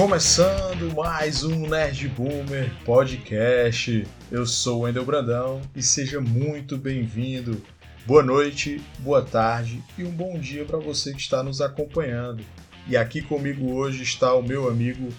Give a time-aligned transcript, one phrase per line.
[0.00, 4.06] Começando mais um Nerd Boomer Podcast.
[4.32, 7.62] Eu sou o Wendel Brandão e seja muito bem-vindo.
[8.06, 12.42] Boa noite, boa tarde e um bom dia para você que está nos acompanhando.
[12.88, 15.10] E aqui comigo hoje está o meu amigo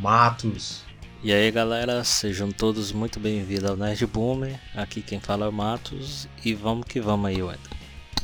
[0.00, 0.82] Matos.
[1.22, 4.58] E aí galera, sejam todos muito bem-vindos ao Nerd Boomer.
[4.74, 7.70] Aqui quem fala é o Matos e vamos que vamos aí, Wendel,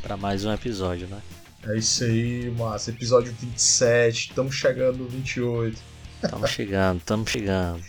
[0.02, 1.20] para mais um episódio, né?
[1.68, 2.90] É isso aí, massa.
[2.90, 5.89] Episódio 27, estamos chegando no 28.
[6.22, 7.82] Estamos chegando, estamos chegando.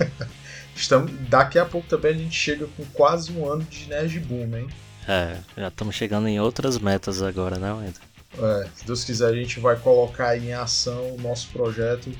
[0.74, 4.56] estamos, daqui a pouco também a gente chega com quase um ano de Nerd Boom,
[4.56, 4.68] hein?
[5.06, 8.02] É, já estamos chegando em outras metas agora, né, Wendel?
[8.38, 12.10] É, se Deus quiser a gente vai colocar em ação o nosso projeto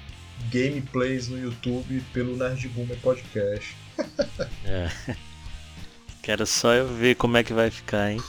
[0.52, 3.76] Gameplays no YouTube pelo Nerd Boomer Podcast.
[4.64, 4.90] é.
[6.22, 8.22] Quero só eu ver como é que vai ficar, hein?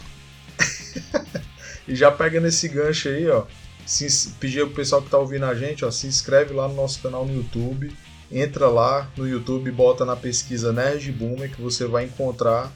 [1.85, 3.45] e já pega nesse gancho aí, ó
[3.91, 7.01] se, pedir pro pessoal que tá ouvindo a gente, ó, se inscreve lá no nosso
[7.01, 7.91] canal no YouTube.
[8.31, 12.71] Entra lá no YouTube, bota na pesquisa Nerd Boomer que você vai encontrar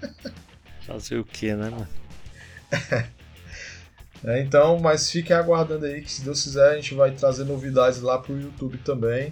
[0.85, 1.87] Fazer o que, né, mano?
[4.23, 8.01] É, então, mas fiquem aguardando aí que se Deus quiser a gente vai trazer novidades
[8.01, 9.31] lá pro YouTube também.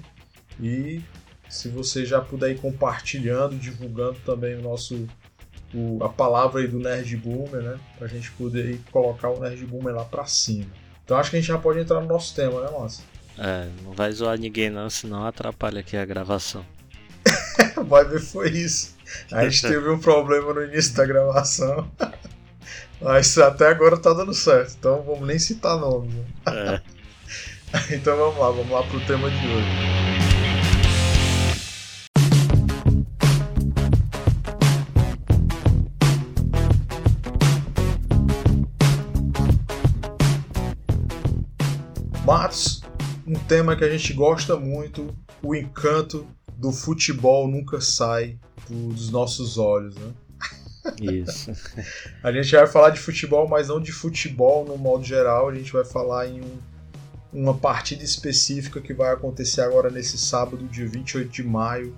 [0.61, 1.01] E
[1.49, 5.07] se você já puder ir compartilhando, divulgando também o nosso
[5.73, 7.79] o, a palavra aí do Nerd Boomer, né?
[7.97, 10.71] Pra gente poder colocar o Nerd Boomer lá pra cima.
[11.03, 13.03] Então acho que a gente já pode entrar no nosso tema, né, Márcio?
[13.37, 16.65] É, não vai zoar ninguém não, senão atrapalha aqui a gravação.
[17.87, 18.95] vai ver foi isso.
[19.31, 21.89] A gente teve um problema no início da gravação.
[23.01, 26.13] Mas até agora tá dando certo, então vamos nem citar nomes.
[26.13, 26.25] Né?
[26.47, 27.95] É.
[27.95, 30.12] então vamos lá, vamos lá pro tema de hoje.
[42.33, 42.81] Matos,
[43.27, 46.27] um tema que a gente gosta muito, o encanto
[46.57, 50.13] do futebol nunca sai dos nossos olhos, né?
[50.99, 51.51] Isso.
[52.23, 55.71] a gente vai falar de futebol, mas não de futebol no modo geral, a gente
[55.71, 56.57] vai falar em um,
[57.31, 61.95] uma partida específica que vai acontecer agora nesse sábado, dia 28 de maio,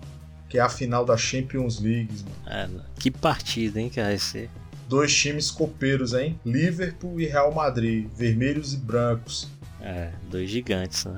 [0.49, 2.25] que é a final da Champions League.
[2.45, 2.67] É,
[2.99, 4.49] que partida, hein, que vai ser?
[4.89, 6.37] Dois times copeiros, hein?
[6.45, 9.54] Liverpool e Real Madrid, vermelhos e brancos.
[9.85, 11.15] É, dois gigantes, né?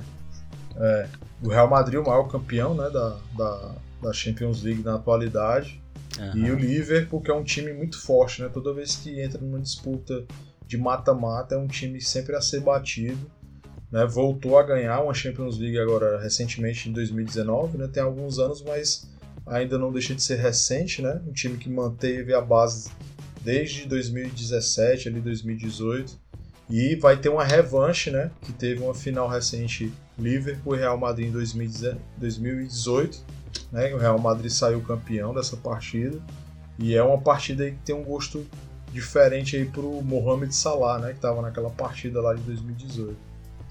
[0.75, 1.07] É,
[1.41, 5.81] o Real Madrid, o maior campeão né, da, da, da Champions League na atualidade.
[6.19, 6.37] Uhum.
[6.37, 8.49] E o Liverpool, que é um time muito forte, né?
[8.49, 10.25] Toda vez que entra numa disputa
[10.65, 13.31] de mata-mata, é um time sempre a ser batido.
[13.89, 14.05] Né?
[14.05, 17.87] Voltou a ganhar uma Champions League agora recentemente em 2019, né?
[17.87, 19.07] Tem alguns anos, mas
[19.45, 21.21] ainda não deixa de ser recente, né?
[21.25, 22.89] Um time que manteve a base
[23.41, 26.19] desde 2017, ali 2018.
[26.69, 28.29] E vai ter uma revanche, né?
[28.41, 33.19] Que teve uma final recente Liverpool e Real Madrid em 2018.
[33.71, 36.19] Né, o Real Madrid saiu campeão dessa partida.
[36.77, 38.45] E é uma partida que tem um gosto
[38.91, 41.13] diferente aí pro Mohamed Salah, né?
[41.13, 43.15] Que tava naquela partida lá de 2018.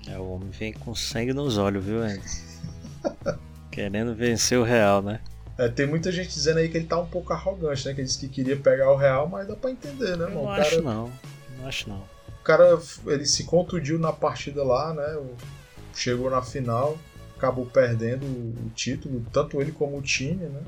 [0.09, 2.01] É, o homem vem com sangue nos olhos, viu?
[3.71, 5.21] Querendo vencer o Real, né?
[5.59, 7.95] É, tem muita gente dizendo aí que ele tá um pouco arrogante, né?
[7.95, 10.35] Que ele disse que queria pegar o Real, mas dá pra entender, né, mano?
[10.35, 11.13] não O acho cara, não.
[11.59, 12.16] Não acho não.
[12.47, 12.79] O cara,
[13.09, 15.21] ele se contundiu na partida lá, né?
[15.93, 16.97] Chegou na final,
[17.37, 20.63] acabou perdendo o título, tanto ele como o time, né?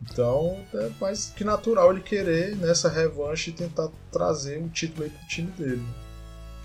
[0.00, 5.26] Então, é mais que natural ele querer nessa revanche tentar trazer o título aí pro
[5.26, 5.82] time dele.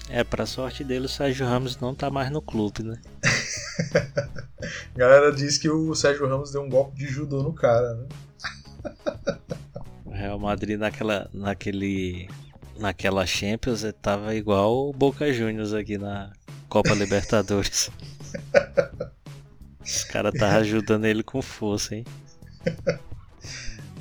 [0.07, 3.01] É, pra sorte dele, o Sérgio Ramos não tá mais no clube, né?
[4.94, 8.07] A galera diz que o Sérgio Ramos deu um golpe de judô no cara, né?
[10.06, 12.27] O Real Madrid naquela, naquele,
[12.77, 16.31] naquela Champions ele tava igual o Boca Juniors aqui na
[16.69, 17.89] Copa Libertadores.
[19.83, 22.06] Os caras estavam ajudando ele com força, hein?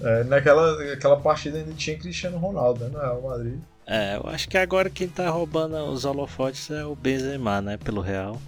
[0.02, 2.90] É, naquela aquela partida ainda tinha Cristiano Ronaldo, né?
[2.90, 3.58] No Real Madrid.
[3.86, 7.76] É, eu acho que agora quem tá roubando os holofotes é o Benzema, né?
[7.76, 8.40] Pelo Real.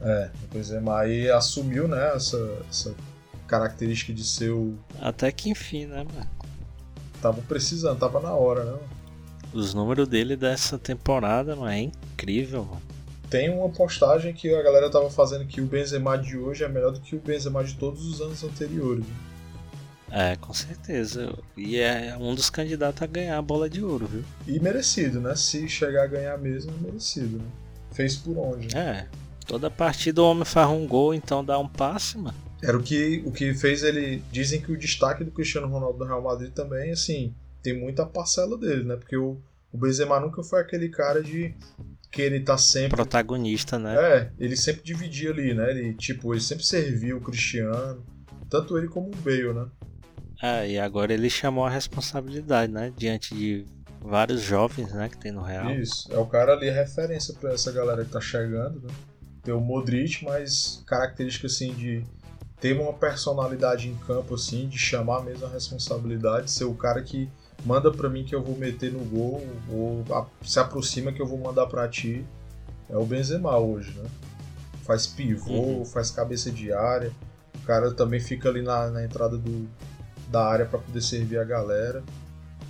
[0.00, 2.38] É, é, mas aí assumiu, né, essa,
[2.70, 2.94] essa
[3.46, 4.78] característica de ser o.
[5.00, 6.30] Até que enfim, né, mano?
[7.20, 8.78] Tava precisando, tava na hora, né?
[9.52, 12.82] Os números dele dessa temporada, mano, é incrível, mano.
[13.30, 16.92] Tem uma postagem que a galera tava fazendo que o Benzema de hoje é melhor
[16.92, 19.04] do que o Benzema de todos os anos anteriores.
[20.10, 21.34] É, com certeza.
[21.56, 24.24] E é um dos candidatos a ganhar a bola de ouro, viu?
[24.46, 25.34] E merecido, né?
[25.36, 27.44] Se chegar a ganhar mesmo, é merecido, né?
[27.92, 28.74] Fez por onde?
[28.74, 29.08] né?
[29.12, 29.18] É.
[29.46, 32.36] Toda partida o homem faz um gol, então dá um passe, mano.
[32.62, 34.22] Era o que, o que fez ele.
[34.32, 38.56] Dizem que o destaque do Cristiano Ronaldo no Real Madrid também, assim, tem muita parcela
[38.56, 38.96] dele, né?
[38.96, 39.40] Porque o,
[39.72, 41.54] o Benzema nunca foi aquele cara de
[42.10, 42.96] que ele tá sempre.
[42.96, 43.94] Protagonista, né?
[43.96, 45.70] É, ele sempre dividia ali, né?
[45.70, 48.04] Ele, tipo, ele sempre servia o Cristiano.
[48.48, 49.66] Tanto ele como o Bale, né?
[50.42, 52.92] É, e agora ele chamou a responsabilidade, né?
[52.96, 53.66] Diante de
[54.00, 55.08] vários jovens, né?
[55.08, 55.70] Que tem no Real.
[55.72, 56.10] Isso.
[56.10, 58.88] É o cara ali referência pra essa galera que tá chegando, né?
[59.42, 62.04] Tem o Modric, mas característica assim de
[62.60, 67.28] ter uma personalidade em campo assim, de chamar mesmo a responsabilidade, ser o cara que
[67.64, 70.04] manda pra mim que eu vou meter no gol, ou
[70.42, 72.24] se aproxima que eu vou mandar pra ti.
[72.90, 74.08] É o Benzema hoje, né?
[74.84, 75.84] Faz pivô, Uhum.
[75.84, 77.12] faz cabeça de área.
[77.54, 79.68] O cara também fica ali na, na entrada do,
[80.30, 82.02] da área pra poder servir a galera.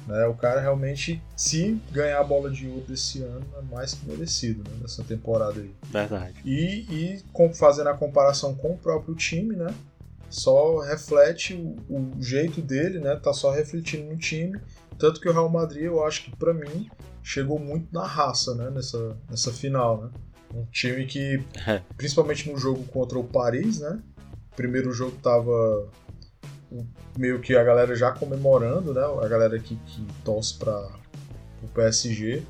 [0.08, 0.24] Né?
[0.26, 4.64] O cara realmente, se ganhar a bola de ouro desse ano, é mais que merecido
[4.68, 4.76] né?
[4.80, 5.70] nessa temporada aí.
[5.90, 6.34] Verdade.
[6.44, 9.72] E, e com- fazendo a comparação com o próprio time, né?
[10.30, 13.16] Só reflete o, o jeito dele, né?
[13.16, 14.60] Tá só refletindo no time.
[14.98, 16.90] Tanto que o Real Madrid, eu acho que pra mim,
[17.22, 18.70] chegou muito na raça, né?
[18.70, 20.10] Nessa, nessa final, né?
[20.54, 21.42] Um time que,
[21.96, 24.00] principalmente no jogo contra o Paris, né?
[24.52, 25.88] O primeiro jogo tava
[27.16, 29.02] meio que a galera já comemorando, né?
[29.22, 30.90] A galera que, que torce para
[31.62, 32.42] o PSG.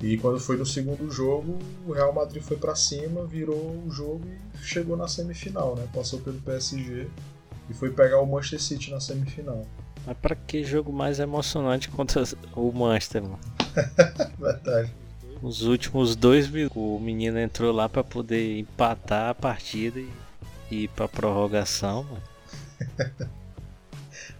[0.00, 4.22] E quando foi no segundo jogo, o Real Madrid foi pra cima, virou o jogo
[4.54, 5.88] e chegou na semifinal, né?
[5.92, 7.08] Passou pelo PSG
[7.68, 9.66] e foi pegar o Manchester City na semifinal.
[10.06, 12.22] Mas pra que jogo mais emocionante contra
[12.54, 13.38] o Manchester, mano?
[14.38, 14.94] Verdade.
[15.42, 20.08] Os últimos dois minutos, o menino entrou lá pra poder empatar a partida e
[20.70, 22.22] e ir pra prorrogação, mano.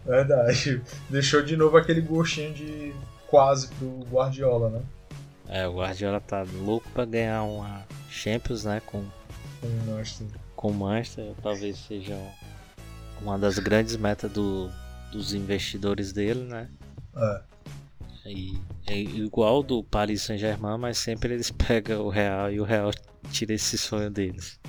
[0.05, 0.83] Verdade.
[1.09, 2.95] Deixou de novo aquele gostinho de
[3.27, 4.83] quase pro Guardiola, né?
[5.49, 8.81] É, o Guardiola tá louco pra ganhar uma Champions, né?
[8.85, 10.27] Com, o Manchester.
[10.55, 11.35] com Manchester.
[11.43, 12.17] Talvez seja
[13.21, 14.71] uma das grandes metas do,
[15.11, 16.69] dos investidores dele, né?
[17.17, 17.43] É.
[18.27, 22.91] E é igual do Paris Saint-Germain, mas sempre eles pegam o Real e o Real
[23.31, 24.61] tira esse sonho deles.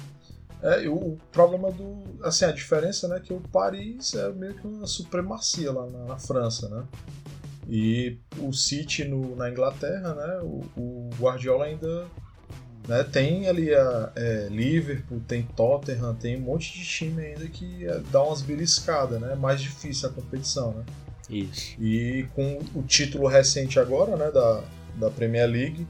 [0.62, 2.04] É, e o, problema do.
[2.24, 3.20] Assim, a diferença, né?
[3.20, 6.86] Que o Paris é meio que uma supremacia lá na, na França, né?
[7.70, 10.40] E o City no, na Inglaterra, né?
[10.42, 12.08] O, o Guardiola ainda
[12.88, 17.86] né, tem ali a é, Liverpool, tem Tottenham, tem um monte de time ainda que
[17.86, 19.34] é, dá umas beliscadas, né?
[19.34, 20.84] É mais difícil a competição, né?
[21.30, 21.80] Isso.
[21.80, 24.64] E com o título recente agora, né, da,
[24.96, 25.88] da Premier League,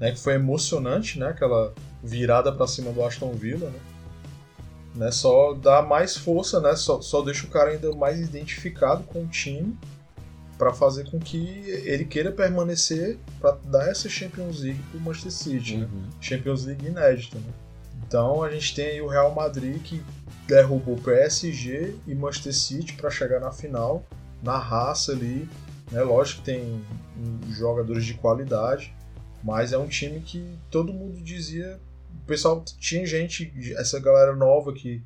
[0.00, 3.78] né, que foi emocionante, né, aquela virada para cima do Aston Villa, né,
[4.94, 9.24] né, só dá mais força, né, só, só deixa o cara ainda mais identificado com
[9.24, 9.76] o time
[10.58, 15.76] para fazer com que ele queira permanecer para dar essa Champions League pro Manchester City,
[15.76, 15.88] né?
[15.90, 16.02] Uhum.
[16.20, 17.52] Champions League inédita, né?
[18.06, 20.02] Então a gente tem aí o Real Madrid que
[20.46, 24.04] derrubou PSG e Manchester City para chegar na final,
[24.42, 25.48] na raça ali,
[25.92, 26.02] né?
[26.02, 26.82] Lógico que tem
[27.50, 28.94] jogadores de qualidade,
[29.42, 31.78] mas é um time que todo mundo dizia,
[32.22, 35.02] o pessoal tinha gente, essa galera nova que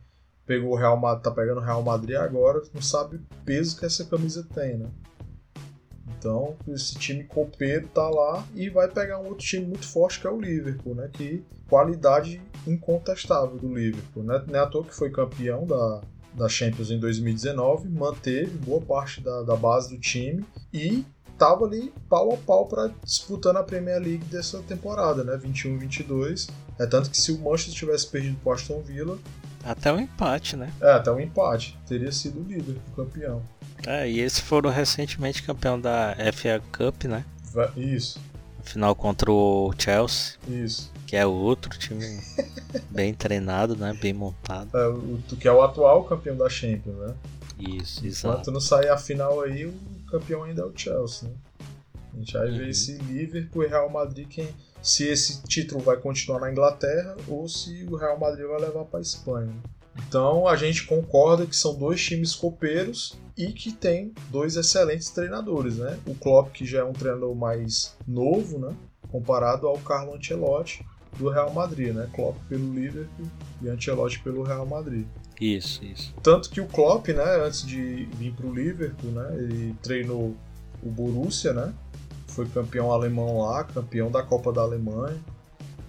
[0.47, 3.85] pegou o Real Madrid, tá pegando o Real Madrid agora, não sabe o peso que
[3.85, 4.89] essa camisa tem, né?
[6.23, 10.27] Então, esse time copeiro tá lá e vai pegar um outro time muito forte que
[10.29, 11.11] é o Liverpool, né?
[11.13, 14.41] Que qualidade incontestável do Liverpool, né?
[14.47, 16.01] Não é à toa que foi campeão da,
[16.35, 21.93] da Champions em 2019, manteve boa parte da, da base do time e estava ali
[22.09, 25.37] pau a pau para disputando a Premier League dessa temporada, né?
[25.37, 26.51] 21-22.
[26.79, 29.19] É tanto que se o Manchester tivesse perdido para Aston Villa,
[29.65, 30.73] até um empate, né?
[30.81, 31.79] É, até um empate.
[31.87, 33.43] Teria sido o líder, o campeão.
[33.87, 37.25] É, e eles foram recentemente campeão da FA Cup, né?
[37.77, 38.21] Isso.
[38.63, 40.39] Final contra o Chelsea.
[40.49, 40.93] Isso.
[41.07, 42.21] Que é outro time
[42.91, 43.93] bem treinado, né?
[44.01, 44.77] Bem montado.
[44.77, 47.15] É, o, que é o atual campeão da Champions, né?
[47.59, 48.35] Isso, exato.
[48.35, 49.75] Enquanto não sair a final aí, o
[50.11, 51.35] campeão ainda é o Chelsea, né?
[52.15, 52.59] A gente vai uhum.
[52.59, 54.49] ver se Liverpool e Real Madrid quem
[54.83, 59.01] se esse título vai continuar na Inglaterra ou se o Real Madrid vai levar para
[59.01, 59.55] Espanha.
[59.97, 65.77] Então a gente concorda que são dois times copeiros e que tem dois excelentes treinadores,
[65.77, 65.99] né?
[66.07, 68.75] O Klopp que já é um treinador mais novo, né?
[69.11, 70.85] Comparado ao Carlo Ancelotti
[71.19, 72.09] do Real Madrid, né?
[72.13, 73.27] Klopp pelo Liverpool
[73.61, 75.07] e Ancelotti pelo Real Madrid.
[75.41, 76.15] Isso, isso.
[76.23, 80.37] Tanto que o Klopp, né, antes de vir para o Liverpool, né, ele treinou
[80.83, 81.75] o Borussia, né?
[82.29, 85.19] Foi campeão alemão lá, campeão da Copa da Alemanha.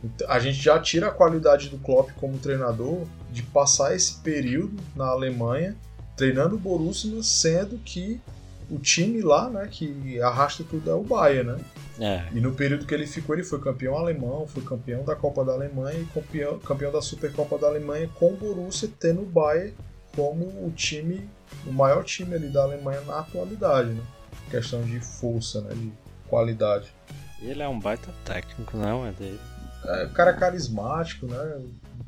[0.03, 4.81] Então, a gente já tira a qualidade do Klopp como treinador de passar esse período
[4.95, 5.75] na Alemanha
[6.15, 8.21] treinando o Borussia, sendo que
[8.69, 11.59] o time lá, né, que arrasta tudo é o Bayern, né?
[11.99, 12.27] É.
[12.31, 15.53] E no período que ele ficou, ele foi campeão alemão, foi campeão da Copa da
[15.53, 19.73] Alemanha e campeão, campeão da Supercopa da Alemanha com o Borussia tendo o Bayern
[20.15, 21.27] como o time,
[21.65, 24.03] o maior time ali da Alemanha na atualidade, né?
[24.49, 25.73] Questão de força, né?
[25.73, 25.91] De
[26.27, 26.93] qualidade.
[27.41, 29.39] Ele é um baita técnico, não é dele?
[29.85, 31.61] É, o cara é carismático, né?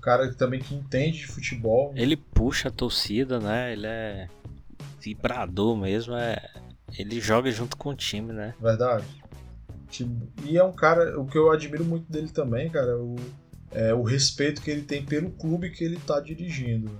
[0.05, 1.91] Cara também que entende de futebol.
[1.95, 3.73] Ele puxa a torcida, né?
[3.73, 4.27] Ele é
[5.01, 6.37] vibrador mesmo, é.
[6.95, 8.53] Ele joga junto com o time, né?
[8.61, 9.03] Verdade.
[10.43, 13.15] E é um cara, o que eu admiro muito dele também, cara, o,
[13.71, 16.91] é o respeito que ele tem pelo clube que ele tá dirigindo.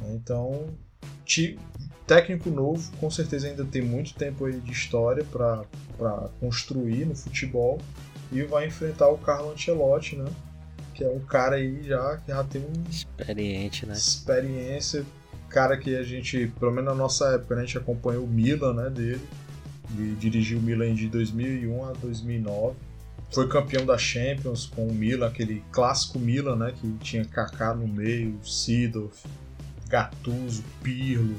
[0.00, 0.14] Né?
[0.14, 0.68] Então,
[2.06, 5.66] técnico novo, com certeza ainda tem muito tempo aí de história para
[6.40, 7.78] construir no futebol
[8.32, 10.24] e vai enfrentar o Carlo Ancelotti, né?
[10.94, 13.94] Que é um cara aí já que já tem um experiente, né?
[13.94, 15.04] Experiência,
[15.48, 18.74] cara que a gente, pelo menos na nossa época, né, a gente acompanhou o Milan,
[18.74, 19.20] né, dele.
[19.96, 22.76] Ele dirigiu o Milan de 2001 a 2009.
[23.30, 27.86] Foi campeão da Champions com o Milan, aquele clássico Milan, né, que tinha Kaká no
[27.86, 29.24] meio, Sidorf,
[29.88, 31.36] Gattuso, Pirlo,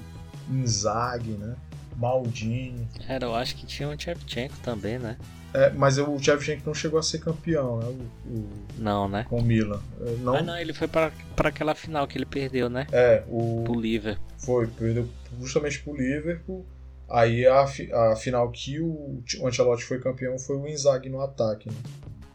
[0.50, 1.56] Inzaghi, né?
[1.96, 2.88] Maldini.
[3.08, 5.18] Era, eu acho que tinha o Shevchenko também, né?
[5.54, 7.86] É, mas o Shevchenko não chegou a ser campeão, né?
[7.86, 9.26] O, o, não, né?
[9.30, 9.82] Com o Milan.
[10.02, 10.36] É, não...
[10.36, 12.88] Ah, não, ele foi para aquela final que ele perdeu, né?
[12.92, 13.64] É, o.
[13.64, 14.26] Pro Liverpool.
[14.38, 15.08] Foi, perdeu
[15.40, 16.66] justamente pro Liverpool.
[17.10, 21.70] Aí a, a final que o, o Ancelotti foi campeão foi o Inzaghi no ataque,
[21.70, 21.76] né?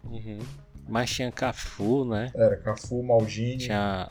[0.05, 0.39] Uhum.
[0.89, 2.31] Mas tinha Cafu, né?
[2.35, 3.59] Era, Cafu, Maldini.
[3.59, 4.09] Tinha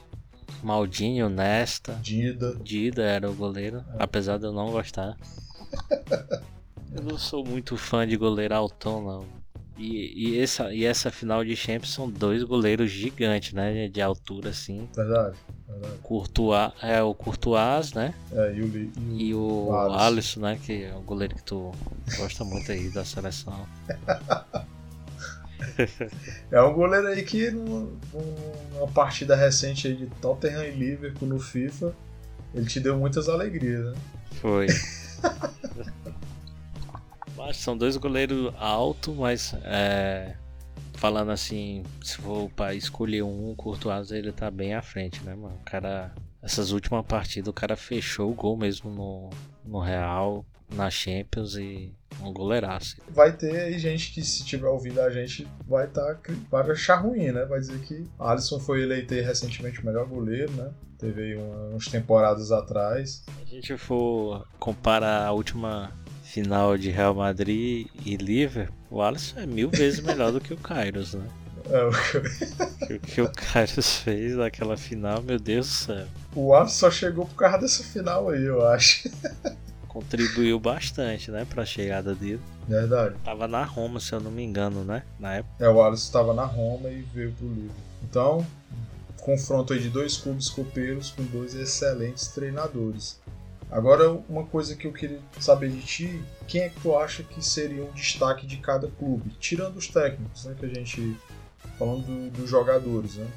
[0.61, 1.93] Maldinho, Nesta.
[1.93, 2.55] Dida.
[2.61, 4.03] Dida era o goleiro, é.
[4.03, 5.15] apesar de eu não gostar.
[6.93, 9.25] eu não sou muito fã de goleiro altão, não.
[9.77, 13.87] E, e, essa, e essa final de Champions são dois goleiros gigantes, né?
[13.87, 14.89] De altura, assim.
[14.95, 15.37] Verdade.
[15.67, 15.93] verdade.
[16.01, 18.15] Courtois, é o Courtois, né?
[18.31, 19.99] É, e o, e o, e o Alisson.
[19.99, 20.59] Alisson, né?
[20.65, 21.71] Que é o goleiro que tu
[22.17, 23.67] gosta muito aí da seleção.
[26.51, 31.93] é um goleiro aí que numa partida recente aí de Tottenham e Liverpool no FIFA,
[32.55, 33.93] ele te deu muitas alegrias, né?
[34.41, 34.65] Foi.
[37.37, 40.35] Mas são dois goleiros altos, mas é,
[40.95, 45.35] falando assim, se for para escolher um, o Courtois ele tá bem à frente, né,
[45.35, 45.55] mano?
[45.55, 49.29] O cara, essas últimas partidas, o cara fechou o gol mesmo no,
[49.63, 52.97] no Real, na Champions e um goleiraço.
[53.09, 57.31] Vai ter aí gente que, se tiver ouvindo a gente, vai, tá, vai achar ruim,
[57.31, 57.45] né?
[57.45, 60.71] Vai dizer que Alisson foi eleito recentemente o melhor goleiro, né?
[60.97, 63.23] Teve aí uma, uns temporadas atrás.
[63.25, 65.91] Se a gente for comparar a última
[66.27, 70.57] final de Real Madrid e Liverpool, o Alisson é mil vezes melhor do que o
[70.57, 71.25] Kairos, né?
[71.69, 76.07] É, o que o Kairos fez naquela final, meu Deus do céu.
[76.35, 79.09] O Alisson só chegou por causa dessa final aí, eu acho.
[79.87, 82.41] contribuiu bastante, né, para a chegada dele.
[82.67, 83.15] Verdade.
[83.23, 85.63] Tava na Roma, se eu não me engano, né, na época.
[85.63, 87.75] É, o Alisson estava na Roma e veio pro Liverpool.
[88.03, 88.45] Então,
[89.21, 93.19] confronto aí de dois clubes copeiros com dois excelentes treinadores.
[93.69, 97.43] Agora, uma coisa que eu queria saber de ti, quem é que tu acha que
[97.43, 99.31] seria um destaque de cada clube?
[99.39, 101.17] Tirando os técnicos, né, que a gente...
[101.77, 103.27] falando do, dos jogadores, né?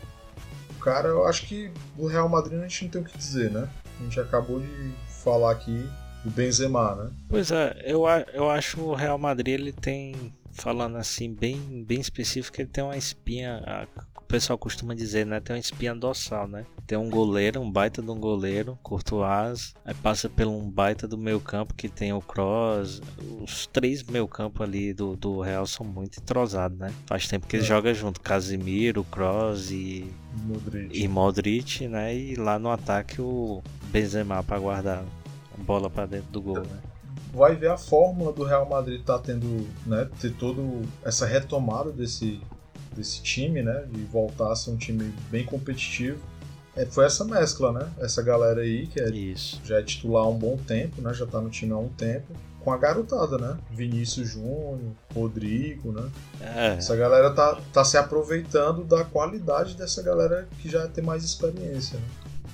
[0.71, 3.51] O cara, eu acho que do Real Madrid a gente não tem o que dizer,
[3.51, 3.69] né?
[3.99, 5.87] A gente acabou de falar aqui
[6.25, 7.11] do Benzema, né?
[7.29, 12.61] Pois é, eu, eu acho o Real Madrid ele tem, falando assim, bem, bem específico,
[12.61, 15.41] ele tem uma espinha, o pessoal costuma dizer, né?
[15.41, 16.67] Tem uma espinha dorsal, né?
[16.87, 21.17] Tem um goleiro, um baita de um goleiro, Courtois, aí passa pelo um baita do
[21.17, 23.01] meio campo que tem o Cross.
[23.43, 26.93] Os três meio campo ali do, do Real são muito entrosados, né?
[27.07, 27.69] Faz tempo que eles é.
[27.69, 30.13] jogam junto, Casimiro, Cross e
[30.45, 31.03] Modric.
[31.03, 32.15] e Modric, né?
[32.15, 35.05] E lá no ataque o Benzema para guardar
[35.59, 36.90] a bola para dentro do gol, né?
[37.33, 42.41] Vai ver a fórmula do Real Madrid tá tendo, né, ter todo essa retomada desse
[42.93, 46.19] desse time, né, de voltar a ser um time bem competitivo.
[46.77, 47.91] É, foi essa mescla, né?
[47.99, 49.11] Essa galera aí que é,
[49.65, 51.13] já é titular há um bom tempo, né?
[51.13, 53.59] Já tá no time há um tempo com a garotada, né?
[53.71, 56.09] Vinícius Júnior, Rodrigo, né?
[56.41, 56.75] É.
[56.75, 61.99] Essa galera tá, tá se aproveitando da qualidade dessa galera que já tem mais experiência.
[61.99, 62.05] Né?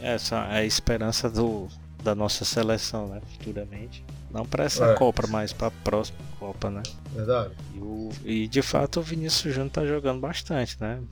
[0.01, 1.69] Essa é a esperança do,
[2.03, 3.21] da nossa seleção, né?
[3.37, 4.05] Futuramente.
[4.31, 4.95] Não para essa é.
[4.95, 6.83] Copa, mas para a próxima Copa, né?
[7.15, 7.55] Verdade.
[7.75, 11.03] E, o, e, de fato o Vinícius Júnior tá jogando bastante, né?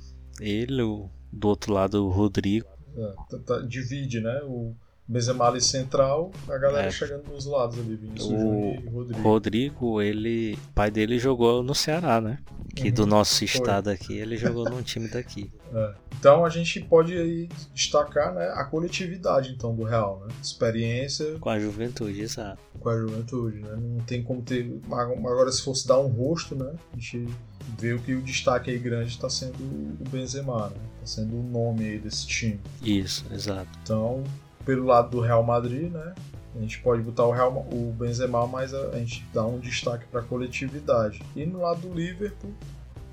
[0.40, 2.66] Ele, o, do outro lado o Rodrigo.
[2.96, 4.40] É, tá, tá, divide, né?
[4.44, 4.74] O,
[5.06, 6.90] Benzema central, a galera é.
[6.90, 9.22] chegando nos lados ali, Vinícius o e Rodrigo.
[9.22, 12.38] Rodrigo, ele, pai dele jogou no Ceará, né?
[12.74, 12.94] Que uhum.
[12.94, 13.94] do nosso estado Foi.
[13.94, 15.50] aqui, ele jogou num time daqui.
[15.74, 15.92] É.
[16.20, 20.32] Então a gente pode aí destacar né, a coletividade então do Real, né?
[20.40, 21.36] Experiência.
[21.40, 22.58] Com a juventude, exato.
[22.78, 23.76] Com a juventude, né?
[23.76, 24.80] Não tem como ter.
[24.86, 26.72] Agora se fosse dar um rosto, né?
[26.92, 27.28] A gente
[27.76, 30.76] vê que o destaque aí grande está sendo o Benzema, né?
[31.02, 32.60] Está sendo o nome aí desse time.
[32.80, 33.68] Isso, exato.
[33.82, 34.22] Então
[34.64, 36.14] pelo lado do Real Madrid, né?
[36.56, 40.20] A gente pode botar o, Real, o Benzema, mas a, gente dá um destaque para
[40.20, 41.20] a coletividade.
[41.34, 42.52] E no lado do Liverpool,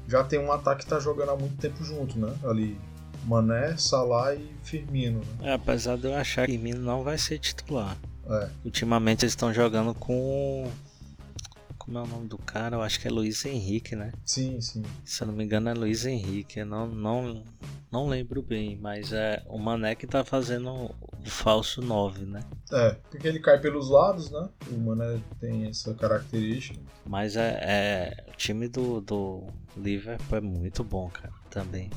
[0.07, 2.33] já tem um ataque que está jogando há muito tempo junto, né?
[2.43, 2.77] Ali,
[3.25, 5.19] Mané, Salah e Firmino.
[5.39, 5.49] Né?
[5.49, 7.97] É, apesar de eu achar que Firmino não vai ser titular.
[8.29, 8.49] É.
[8.63, 10.69] Ultimamente eles estão jogando com
[11.81, 12.75] como é o nome do cara?
[12.75, 14.11] Eu acho que é Luiz Henrique, né?
[14.23, 14.83] Sim, sim.
[15.03, 16.59] Se eu não me engano é Luiz Henrique.
[16.59, 17.43] Eu não, não,
[17.91, 20.93] não lembro bem, mas é o Mané que tá fazendo o
[21.25, 22.41] falso 9, né?
[22.71, 24.47] É, porque ele cai pelos lados, né?
[24.71, 26.79] O Mané tem essa característica.
[27.03, 31.89] Mas é, é o time do, do Liverpool é muito bom, cara, também.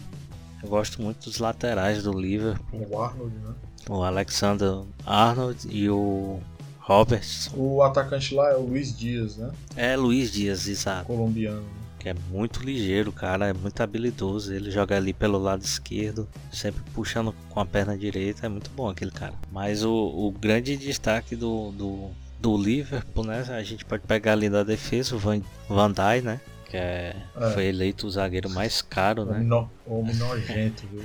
[0.63, 2.87] Eu gosto muito dos laterais do Liverpool.
[2.89, 3.55] O Arnold, né?
[3.87, 6.41] O Alexander Arnold e o
[6.85, 7.51] Roberts.
[7.57, 9.51] O atacante lá é o Luiz Dias, né?
[9.75, 11.07] É, Luiz Dias, exato.
[11.07, 11.65] Colombiano.
[11.99, 14.53] Que é muito ligeiro, cara, é muito habilidoso.
[14.53, 18.45] Ele joga ali pelo lado esquerdo, sempre puxando com a perna direita.
[18.45, 19.33] É muito bom aquele cara.
[19.51, 23.43] Mas o, o grande destaque do, do, do Liverpool, né?
[23.49, 26.39] A gente pode pegar ali da defesa, o Van, Van Dijk, né?
[26.75, 27.51] Que é, é.
[27.51, 29.39] foi eleito o zagueiro mais caro, né?
[29.39, 31.03] No, homem nojento, viu?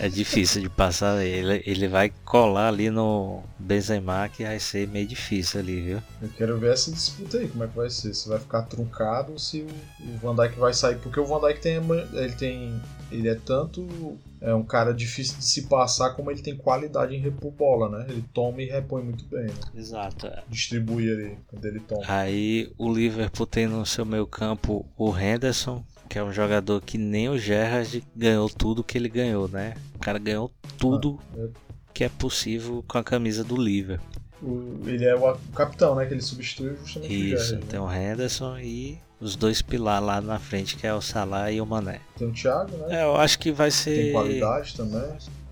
[0.00, 1.24] é difícil de passar.
[1.24, 6.02] Ele, ele vai colar ali no Benzema, que vai ser meio difícil ali, viu?
[6.20, 8.12] Eu quero ver essa disputa aí, como é que vai ser.
[8.12, 10.96] Se vai ficar truncado ou se o, o Van Dijk vai sair.
[10.96, 11.76] Porque o Van Dijk tem,
[12.12, 12.80] ele tem.
[13.12, 17.20] Ele é tanto é um cara difícil de se passar, como ele tem qualidade em
[17.20, 18.06] repor bola, né?
[18.08, 19.54] Ele toma e repõe muito bem, né?
[19.74, 20.26] Exato.
[20.26, 20.42] É.
[20.48, 22.02] Distribui ali quando ele toma.
[22.06, 26.96] Aí o Liverpool tem no seu meio campo o Henderson, que é um jogador que
[26.96, 29.74] nem o Gerrard ganhou tudo que ele ganhou, né?
[29.94, 31.48] O cara ganhou tudo ah, é.
[31.92, 34.06] que é possível com a camisa do Liverpool.
[34.40, 36.06] O, ele é o, capitão, né?
[36.06, 37.54] Que ele substitui justamente Isso, o Gerrard.
[37.54, 37.70] Né?
[37.70, 37.86] tem né?
[37.86, 41.66] o Henderson e os dois pilares lá na frente, que é o Salah e o
[41.66, 42.00] Mané.
[42.16, 43.00] Tem o Thiago, né?
[43.00, 44.04] É, eu acho que vai ser.
[44.04, 45.02] Tem qualidade também.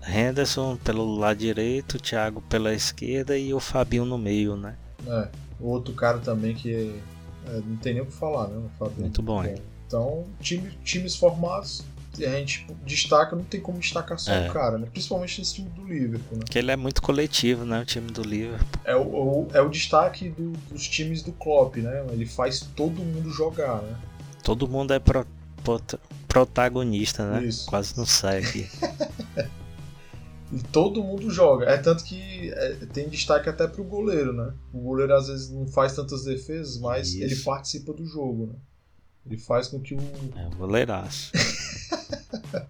[0.07, 4.75] Henderson pelo lado direito, Thiago pela esquerda e o Fabinho no meio, né?
[5.05, 5.27] É.
[5.59, 6.95] O outro cara também que
[7.45, 8.57] é, não tem nem o que falar, né?
[8.57, 9.01] O Fabinho.
[9.01, 9.55] Muito bom, hein?
[9.85, 11.83] Então, time, times formados
[12.25, 14.49] a gente destaca, não tem como destacar só é.
[14.49, 14.87] o cara, né?
[14.91, 16.43] Principalmente nesse time do Liverpool, né?
[16.49, 17.81] Que ele é muito coletivo, né?
[17.81, 18.81] O time do Liverpool.
[18.83, 22.05] É o, o é o destaque do, dos times do Klopp, né?
[22.11, 23.95] Ele faz todo mundo jogar, né?
[24.43, 25.25] Todo mundo é pro,
[25.63, 25.81] pro,
[26.27, 27.45] protagonista, né?
[27.45, 27.65] Isso.
[27.65, 28.69] Quase não sai aqui.
[30.51, 31.65] e todo mundo joga.
[31.65, 34.53] É tanto que é, tem destaque até pro goleiro, né?
[34.73, 37.23] O goleiro às vezes não faz tantas defesas, mas Isso.
[37.23, 38.59] ele participa do jogo, né?
[39.25, 39.99] Ele faz com que o.
[40.35, 41.31] É, goleiraço.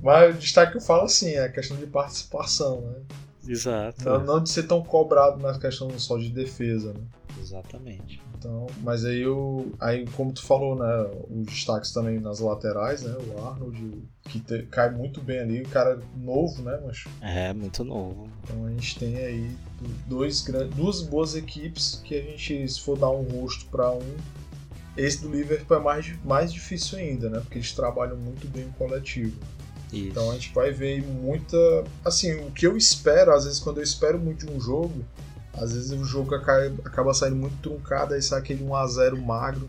[0.00, 2.94] Mas o destaque que eu falo assim, é a questão de participação, né?
[3.46, 4.04] Exato.
[4.04, 7.00] Não, não, de ser tão cobrado na questão só de defesa, né?
[7.40, 8.20] Exatamente.
[8.38, 9.72] Então, mas aí o.
[9.80, 11.10] Aí, como tu falou, né?
[11.30, 13.14] Os destaques também nas laterais, né?
[13.28, 16.78] O Arnold, que te, cai muito bem ali, o cara novo, né?
[16.84, 18.28] Mas, é, muito novo.
[18.42, 19.50] Então a gente tem aí
[20.06, 20.44] dois,
[20.76, 24.16] duas boas equipes que a gente, se for dar um rosto para um,
[24.96, 27.40] esse do Liverpool é mais, mais difícil ainda, né?
[27.40, 29.36] Porque eles trabalham muito bem o coletivo.
[29.92, 30.08] Isso.
[30.08, 31.56] Então a gente vai ver muita.
[32.04, 35.04] Assim, o que eu espero, às vezes, quando eu espero muito de um jogo,
[35.56, 39.68] Às vezes o jogo acaba saindo muito truncado, aí sai aquele 1x0 magro.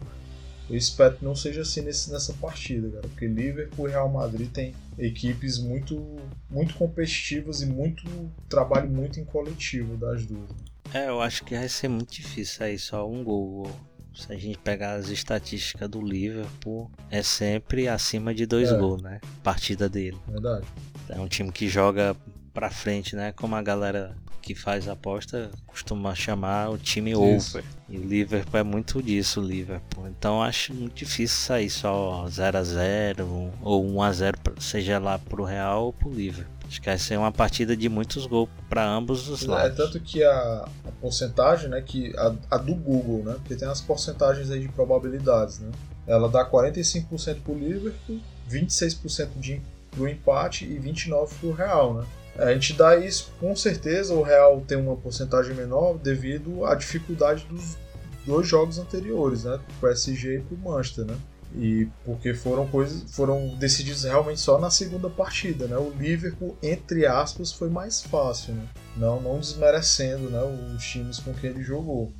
[0.67, 4.49] Eu espero que não seja assim nesse, nessa partida, cara, porque Liverpool e Real Madrid
[4.51, 6.03] tem equipes muito,
[6.49, 8.03] muito competitivas e muito
[8.49, 10.49] trabalho muito em coletivo das duas.
[10.91, 13.69] É, eu acho que vai ser muito difícil sair só um gol.
[14.15, 18.77] Se a gente pegar as estatísticas do Liverpool, é sempre acima de dois é.
[18.77, 19.19] gols, né?
[19.43, 20.17] Partida dele.
[20.27, 20.65] Verdade.
[21.09, 22.15] É um time que joga
[22.53, 23.33] pra frente, né?
[23.33, 27.57] Como a galera que faz aposta costuma chamar o time Isso.
[27.57, 27.63] over.
[27.89, 30.07] E o Liverpool é muito disso, o Liverpool.
[30.07, 35.17] Então acho muito difícil sair só 0 a 0 ou 1 a 0 seja lá
[35.17, 36.53] pro Real ou pro Liverpool.
[36.67, 39.71] Acho que vai ser uma partida de muitos gols para ambos os é, lados.
[39.71, 43.67] É tanto que a, a porcentagem, né, que a, a, do Google, né, porque tem
[43.67, 45.71] as porcentagens aí de probabilidades, né.
[46.07, 52.05] Ela dá 45% pro Liverpool, 26% de, pro empate e 29% pro Real, né.
[52.37, 57.45] A gente dá isso, com certeza o Real tem uma porcentagem menor devido à dificuldade
[57.45, 57.77] dos
[58.25, 59.59] dois jogos anteriores, né?
[59.65, 61.17] Pro PSG e pro Manchester, né?
[61.57, 65.77] E porque foram coisas foram decididos realmente só na segunda partida, né?
[65.77, 68.67] O Liverpool, entre aspas, foi mais fácil, né?
[68.97, 70.41] Não, não desmerecendo, né,
[70.75, 72.11] os times com quem ele jogou.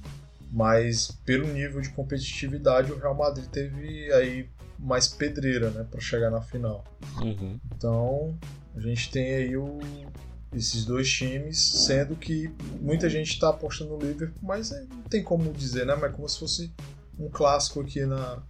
[0.51, 4.47] Mas pelo nível de competitividade, o Real Madrid teve aí
[4.79, 6.85] mais pedreira, né, para chegar na final.
[7.21, 7.59] Uhum.
[7.75, 8.37] Então,
[8.75, 9.79] a gente tem aí o,
[10.53, 15.23] esses dois times, sendo que muita gente está apostando no Liverpool, mas é, não tem
[15.23, 15.95] como dizer, né?
[15.95, 16.73] Mas como se fosse
[17.17, 18.41] um clássico aqui na,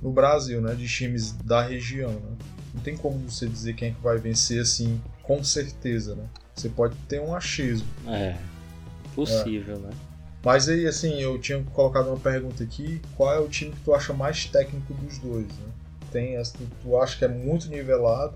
[0.00, 0.74] no Brasil, né?
[0.74, 2.36] De times da região, né?
[2.74, 6.28] Não tem como você dizer quem é que vai vencer assim, com certeza, né?
[6.54, 7.86] Você pode ter um achismo.
[8.06, 8.36] É,
[9.14, 9.78] possível, é.
[9.78, 9.90] né?
[10.44, 13.94] Mas aí, assim, eu tinha colocado uma pergunta aqui: qual é o time que tu
[13.94, 15.72] acha mais técnico dos dois, né?
[16.10, 18.34] Tem essa, tu acha que é muito nivelado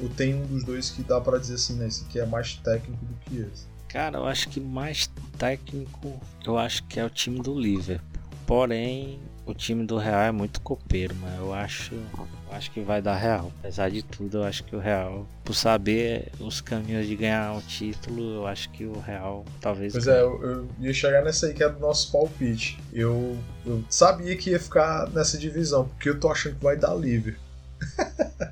[0.00, 1.86] ou tem um dos dois que dá para dizer assim, né?
[1.86, 3.66] Esse aqui é mais técnico do que esse?
[3.88, 8.06] Cara, eu acho que mais técnico, eu acho que é o time do Liverpool.
[8.46, 13.00] Porém, o time do Real é muito copeiro, mas eu acho, eu acho que vai
[13.00, 13.50] dar Real.
[13.60, 17.60] Apesar de tudo, eu acho que o Real, por saber os caminhos de ganhar um
[17.60, 19.92] título, eu acho que o Real talvez.
[19.92, 20.20] Pois é, ganhe.
[20.20, 22.78] é, eu, eu, ia chegar nessa aí que é do nosso palpite.
[22.92, 26.94] Eu, eu sabia que ia ficar nessa divisão, porque eu tô achando que vai dar
[26.94, 27.38] livre.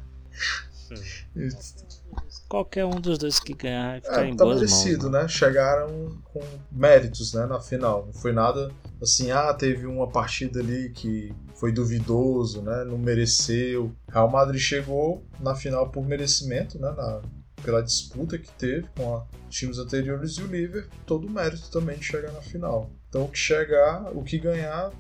[2.49, 5.29] Qualquer um dos dois que ganhar vai ficar é, em tá boas merecido, mãos, né?
[5.29, 8.07] Chegaram com méritos, né, na final.
[8.07, 8.71] Não foi nada
[9.03, 12.85] assim, ah, teve uma partida ali que foi duvidoso, né?
[12.85, 13.93] Não mereceu.
[14.09, 16.93] Real Madrid chegou na final por merecimento, né?
[16.97, 17.21] Na,
[17.63, 21.99] pela disputa que teve com os times anteriores e o Liverpool, todo o mérito também
[21.99, 22.91] de chegar na final.
[23.09, 24.93] Então o que chegar, o que ganhar,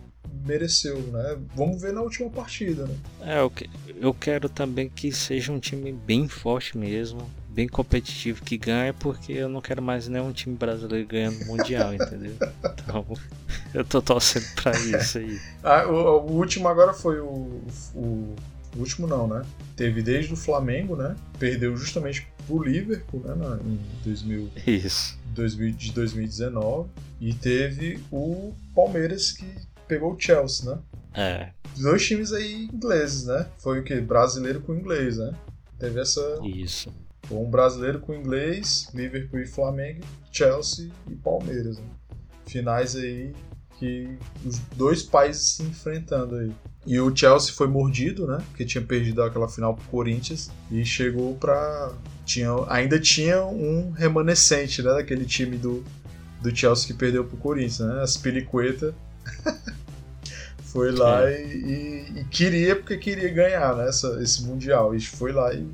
[0.47, 1.39] mereceu, né?
[1.55, 2.97] Vamos ver na última partida, né?
[3.23, 3.53] É, eu,
[4.01, 9.33] eu quero também que seja um time bem forte mesmo, bem competitivo, que ganhe, porque
[9.33, 12.35] eu não quero mais nenhum time brasileiro ganhando Mundial, entendeu?
[12.62, 13.07] Então,
[13.73, 15.41] eu tô torcendo pra isso aí.
[15.65, 17.62] ah, o, o, último agora foi o,
[17.95, 18.37] o,
[18.75, 19.43] o, último não, né?
[19.75, 21.17] Teve desde o Flamengo, né?
[21.39, 23.35] Perdeu justamente pro Liverpool, né?
[23.35, 25.19] Na, em 2000, isso.
[25.35, 26.91] 2000, de 2019.
[27.19, 29.47] E teve o Palmeiras que
[29.87, 30.79] pegou o Chelsea, né?
[31.14, 31.51] É.
[31.77, 33.49] Dois times aí ingleses, né?
[33.59, 34.01] Foi o que?
[34.01, 35.35] Brasileiro com inglês, né?
[35.79, 36.20] Teve essa.
[36.44, 36.92] Isso.
[37.25, 41.79] Foi um brasileiro com inglês, Liverpool e Flamengo, Chelsea e Palmeiras.
[41.79, 41.85] Né?
[42.46, 43.33] Finais aí
[43.79, 46.53] que os dois países se enfrentando aí.
[46.87, 48.38] E o Chelsea foi mordido, né?
[48.49, 51.92] Porque tinha perdido aquela final pro Corinthians e chegou pra.
[52.25, 54.92] Tinha, ainda tinha um remanescente, né?
[54.92, 55.85] Daquele time do,
[56.40, 58.03] do Chelsea que perdeu pro Corinthians, né?
[58.03, 58.94] As Pelicueta
[60.77, 64.95] foi lá e, e, e, queria, porque queria ganhar né, essa, esse Mundial.
[64.95, 65.67] E foi lá e,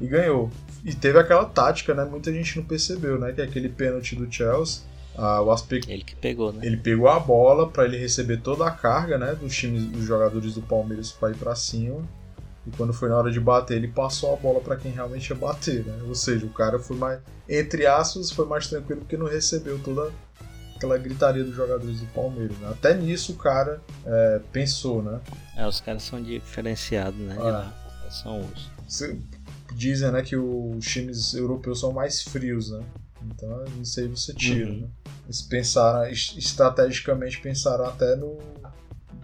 [0.00, 0.50] e ganhou.
[0.82, 2.06] E teve aquela tática, né?
[2.06, 3.32] Muita gente não percebeu, né?
[3.32, 4.82] Que é aquele pênalti do Chelsea.
[5.14, 6.60] Ah, o aspecto, ele que pegou, né?
[6.64, 9.34] Ele pegou a bola para ele receber toda a carga, né?
[9.34, 12.02] Dos times, dos jogadores do Palmeiras para ir para cima.
[12.66, 15.36] E quando foi na hora de bater, ele passou a bola para quem realmente ia
[15.36, 15.98] bater, né?
[16.08, 20.10] Ou seja, o cara foi mais, entre aspas, foi mais tranquilo porque não recebeu toda
[20.80, 22.56] aquela gritaria dos jogadores do Palmeiras.
[22.58, 22.68] Né?
[22.70, 25.20] Até nisso o cara é, pensou, né?
[25.54, 27.36] É, os caras são diferenciados, né?
[27.38, 27.70] Ah.
[28.10, 28.70] São os.
[29.72, 32.80] Dizem, né, que os times europeus são mais frios, né?
[33.22, 34.80] Então, isso aí você tira, uhum.
[34.80, 34.88] né?
[35.26, 38.38] Eles pensaram, estrategicamente pensaram até no.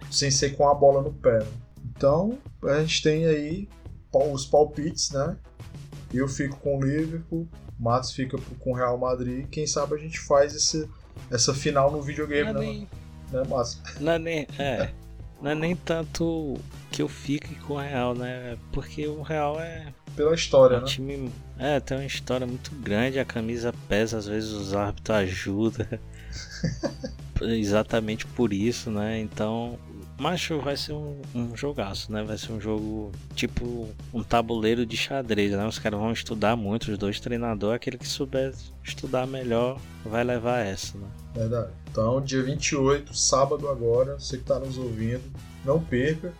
[0.09, 1.39] sem ser com a bola no pé.
[1.39, 1.51] Né?
[1.85, 3.67] Então, a gente tem aí
[4.13, 5.35] os palpites, né?
[6.13, 9.47] Eu fico com o Liverpool, Matos fica com o Real Madrid.
[9.49, 10.89] Quem sabe a gente faz esse,
[11.31, 12.71] essa final no videogame, não é né?
[12.71, 12.89] Nem...
[13.31, 13.81] Né, Márcio?
[13.99, 14.47] Não é nem.
[14.57, 14.89] É.
[15.41, 16.57] Não é nem tanto
[16.91, 18.57] que eu fique com o Real, né?
[18.71, 19.93] Porque o Real é.
[20.15, 20.87] Pela história, é um né?
[20.87, 25.87] Time, é, tem uma história muito grande, a camisa pesa, às vezes os árbitros ajudam.
[27.41, 29.19] Exatamente por isso, né?
[29.19, 29.77] Então,
[30.19, 32.23] Macho vai ser um, um jogaço, né?
[32.23, 35.67] Vai ser um jogo tipo um tabuleiro de xadrez, né?
[35.67, 38.53] Os caras vão estudar muito, os dois treinadores, aquele que souber
[38.83, 41.07] estudar melhor vai levar essa, né?
[41.35, 41.71] Verdade.
[41.91, 45.23] Então, dia 28, sábado agora, você que tá nos ouvindo,
[45.63, 46.33] não perca.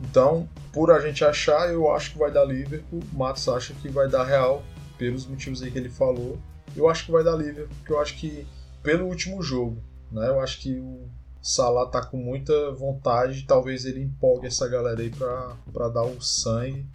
[0.00, 3.00] Então, por a gente achar, eu acho que vai dar Liverpool.
[3.12, 4.62] O Matos acha que vai dar Real,
[4.98, 6.38] pelos motivos aí que ele falou.
[6.74, 8.46] Eu acho que vai dar Liverpool, porque eu acho que
[8.82, 10.28] pelo último jogo, né?
[10.28, 11.08] Eu acho que o
[11.42, 16.20] Salah tá com muita vontade, talvez ele empolgue essa galera aí pra, pra dar o
[16.20, 16.86] sangue.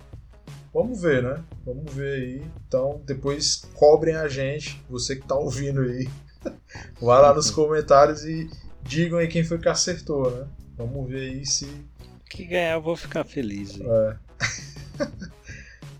[0.74, 1.44] Vamos ver, né?
[1.66, 2.46] Vamos ver aí.
[2.68, 6.08] Então, depois cobrem a gente, você que tá ouvindo aí.
[7.02, 8.50] Vai lá nos comentários e
[8.84, 10.48] digam aí quem foi que acertou, né?
[10.78, 11.68] Vamos ver aí se.
[12.30, 13.80] Que ganhar eu vou ficar feliz.
[13.80, 14.18] É.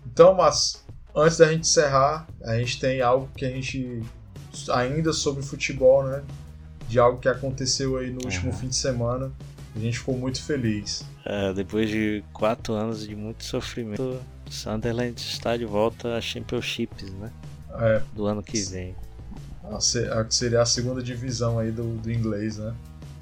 [0.06, 4.02] então, mas antes da gente encerrar, a gente tem algo que a gente
[4.70, 6.22] ainda sobre futebol, né?
[6.88, 8.56] De algo que aconteceu aí no último uhum.
[8.56, 9.32] fim de semana.
[9.74, 11.04] A gente ficou muito feliz.
[11.24, 17.30] É, depois de quatro anos de muito sofrimento, Sunderland está de volta a Championships, né?
[17.78, 18.02] É.
[18.14, 18.94] Do ano que vem.
[19.64, 22.74] A, que seria a segunda divisão aí do, do inglês, né?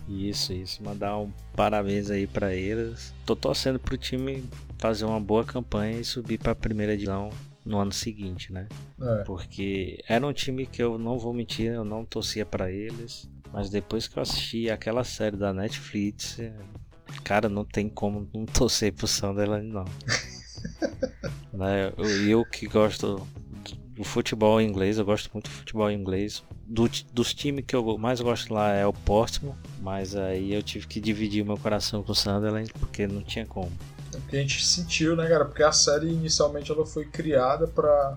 [0.08, 0.82] Isso, isso.
[0.82, 3.14] Mandar um parabéns aí para eles.
[3.24, 4.44] Tô torcendo pro time
[4.78, 7.30] fazer uma boa campanha e subir para a primeira divisão
[7.64, 8.68] no ano seguinte, né?
[9.00, 9.24] É.
[9.24, 13.28] Porque era um time que eu não vou mentir, eu não torcia para eles.
[13.54, 16.40] Mas depois que eu assisti aquela série da Netflix,
[17.22, 19.84] cara, não tem como não torcer pro Sunderland, não.
[21.54, 21.92] né?
[21.96, 23.24] eu, eu que gosto
[23.94, 26.42] do futebol inglês, eu gosto muito do futebol inglês.
[26.66, 30.88] Do, dos times que eu mais gosto lá é o Portsmouth, mas aí eu tive
[30.88, 33.70] que dividir meu coração com o Sunderland porque não tinha como.
[34.12, 35.44] É porque a gente sentiu, né, cara?
[35.44, 38.16] Porque a série inicialmente ela foi criada para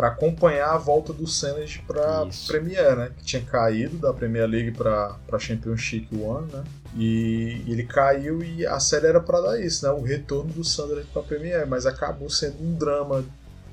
[0.00, 3.12] para acompanhar a volta do Senna para Premier, né?
[3.18, 6.64] Que tinha caído da Premier League para Championship One, né?
[6.96, 9.92] E ele caiu e a série era para dar isso, né?
[9.92, 13.22] O retorno do Sunderland para Premier, mas acabou sendo um drama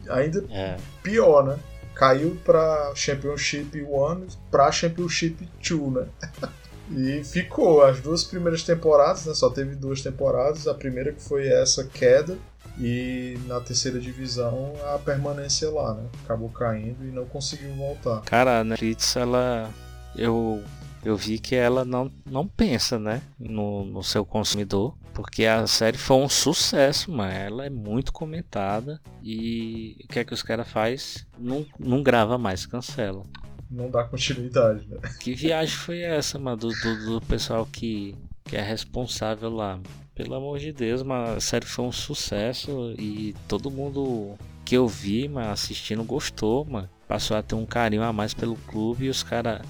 [0.10, 0.76] ainda é.
[1.02, 1.58] pior, né?
[1.96, 6.08] Caiu para Championship One para Championship Two, né?
[6.90, 9.34] E ficou as duas primeiras temporadas, né?
[9.34, 10.68] Só teve duas temporadas.
[10.68, 12.38] A primeira que foi essa queda
[12.80, 16.04] e na terceira divisão a permanência lá, né?
[16.24, 18.22] Acabou caindo e não conseguiu voltar.
[18.22, 19.70] Cara, a Netflix, ela.
[20.16, 20.64] Eu,
[21.04, 23.22] eu vi que ela não, não pensa, né?
[23.40, 24.96] No, no seu consumidor.
[25.14, 29.02] Porque a série foi um sucesso, mas ela é muito comentada.
[29.24, 31.26] E o que é que os caras faz?
[31.40, 33.24] Não, não grava mais, cancela.
[33.70, 34.98] Não dá continuidade, né?
[35.20, 39.80] Que viagem foi essa, mano, do, do, do pessoal que, que é responsável lá?
[40.18, 44.88] Pelo amor de Deus, mas a série foi um sucesso e todo mundo que eu
[44.88, 46.90] vi, mas assistindo gostou, mano.
[47.08, 49.62] Passou a ter um carinho a mais pelo clube e os caras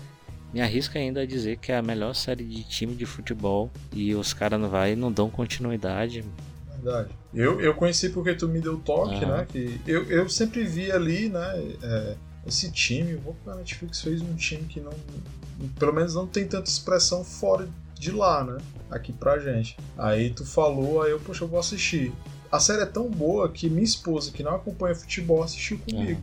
[0.54, 4.16] me arrisca ainda a dizer que é a melhor série de time de futebol e
[4.16, 6.24] os caras não vai não dão continuidade.
[6.76, 7.10] Verdade.
[7.34, 9.46] Eu, eu conheci porque tu me deu toque, né?
[9.50, 11.76] Que eu, eu sempre vi ali, né?
[11.84, 12.16] É,
[12.48, 14.94] esse time, o Netflix fez um time que não.
[15.78, 17.68] Pelo menos não tem tanta expressão fora
[18.00, 18.58] de lá, né?
[18.90, 19.78] Aqui pra gente.
[19.98, 22.14] Aí tu falou, aí eu, poxa, eu vou assistir.
[22.52, 26.22] A série é tão boa que minha esposa, que não acompanha futebol, assistiu comigo.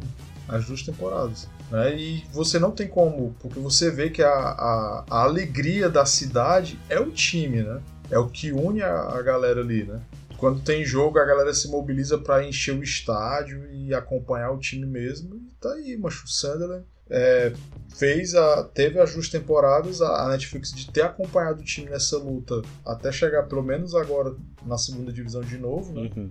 [0.49, 0.57] É.
[0.57, 1.49] As duas temporadas.
[1.71, 1.97] Né?
[1.97, 6.79] E você não tem como, porque você vê que a, a, a, alegria da cidade
[6.89, 7.81] é o time, né?
[8.11, 10.01] É o que une a, a galera ali, né?
[10.37, 14.85] Quando tem jogo, a galera se mobiliza para encher o estádio e acompanhar o time
[14.85, 15.37] mesmo.
[15.37, 16.27] E tá aí, macho.
[16.27, 17.53] Sunderland é,
[17.95, 22.63] fez a, teve as duas temporadas, a, Netflix de ter acompanhado o time nessa luta
[22.85, 26.11] até chegar pelo menos agora na segunda divisão de novo, né?
[26.17, 26.31] Uhum.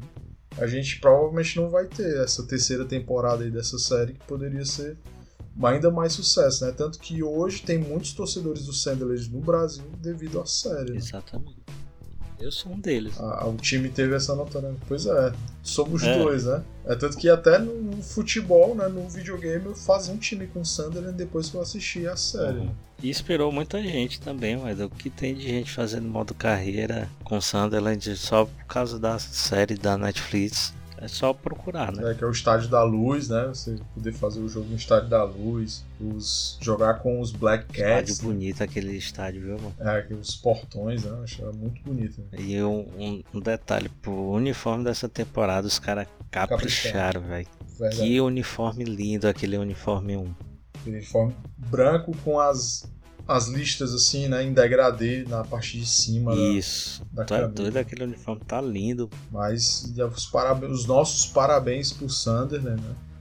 [0.58, 4.98] A gente provavelmente não vai ter essa terceira temporada aí dessa série que poderia ser
[5.64, 6.72] ainda mais sucesso, né?
[6.72, 10.94] Tanto que hoje tem muitos torcedores do Sunderland no Brasil devido à série.
[10.94, 11.00] Né?
[12.43, 13.13] Eu sou um deles.
[13.21, 14.75] Ah, o time teve essa né?
[14.86, 16.17] Pois é, somos é.
[16.17, 16.62] dois, né?
[16.86, 20.65] É tanto que até no futebol, né, no videogame, eu fazia um time com o
[20.65, 22.58] Sunderland depois que eu assisti a série.
[22.58, 22.75] Uhum.
[23.01, 27.39] E esperou muita gente também, mas o que tem de gente fazendo modo carreira com
[27.39, 30.73] Sunderland só por causa da série da Netflix.
[31.04, 32.12] É só procurar, né?
[32.12, 33.48] É, que é o estádio da luz, né?
[33.48, 38.12] Você poder fazer o jogo no estádio da luz, os, jogar com os Black Cats.
[38.12, 39.76] Estádio bonito aquele estádio, viu, mano?
[39.80, 41.12] É, os portões, né?
[41.22, 42.22] Achei muito bonito.
[42.22, 42.39] Né?
[42.39, 47.48] E um, um, detalhe, pro uniforme dessa temporada, os caras capricharam, velho.
[47.92, 50.34] Que uniforme lindo aquele uniforme 1.
[50.86, 52.89] Uniforme branco com as
[53.28, 56.36] as listas assim, né, em degradê na parte de cima.
[56.36, 57.04] Isso.
[57.12, 59.10] Da, da tá doido, aquele uniforme tá lindo.
[59.32, 62.76] Mas os, parabéns, os nossos parabéns pro Sander, né?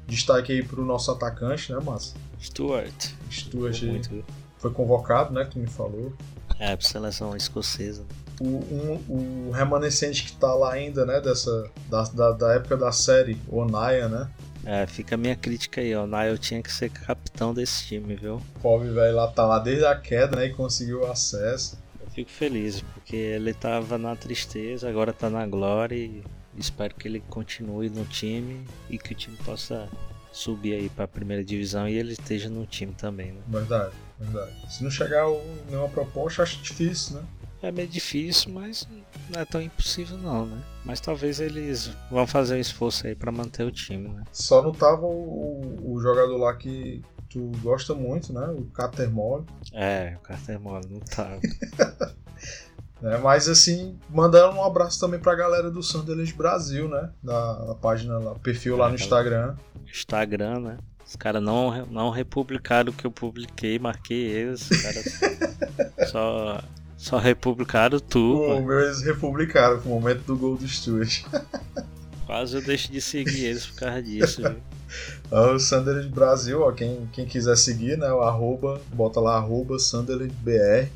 [0.07, 2.15] Destaque aí pro nosso atacante, né, Massa?
[2.41, 3.13] Stuart.
[3.31, 3.91] Stuart aí.
[3.91, 4.25] Muito.
[4.59, 5.45] foi convocado, né?
[5.45, 6.13] Que me falou.
[6.59, 8.05] É, pra seleção escocesa.
[8.41, 11.21] O, um, o remanescente que tá lá ainda, né?
[11.21, 14.29] Dessa, da, da, da época da série, o Onaya, né?
[14.65, 16.07] É, fica a minha crítica aí, ó.
[16.07, 18.37] Nile tinha que ser capitão desse time, viu?
[18.57, 20.47] O pobre velho lá tá lá desde a queda, né?
[20.47, 21.79] E conseguiu acesso.
[22.01, 26.23] Eu fico feliz, porque ele tava na tristeza, agora tá na glória e
[26.57, 29.89] espero que ele continue no time e que o time possa
[30.33, 33.41] subir aí pra primeira divisão e ele esteja no time também, né?
[33.49, 34.53] Verdade, verdade.
[34.69, 35.27] Se não chegar
[35.69, 37.23] nenhuma proposta, acho difícil, né?
[37.63, 38.89] É meio difícil, mas
[39.31, 40.61] não é tão impossível não, né?
[40.85, 44.25] Mas talvez eles vão fazer um esforço aí para manter o time, né?
[44.33, 48.45] Só não tava o, o, jogador lá que tu gosta muito, né?
[48.47, 49.47] O Catermole.
[49.73, 51.39] É, o Catermole não tava.
[53.01, 57.11] é, mas assim, mandando um abraço também pra galera do Sunderland Brasil, né?
[57.23, 59.55] Da, página lá, perfil lá no Instagram.
[59.87, 60.79] Instagram, né?
[61.07, 64.69] Os caras não, não republicaram o que eu publiquei, marquei eles.
[64.69, 66.61] Os caras só
[67.03, 68.45] só republicaram tu.
[68.45, 71.25] O meu eles republicaram no momento do gol do Stuart.
[72.27, 74.57] Quase eu deixo de seguir eles por causa disso, viu?
[75.33, 80.89] o Sunderland Brasil, ó, quem, quem quiser seguir, né, o arroba, bota lá arroba SunderlandBR.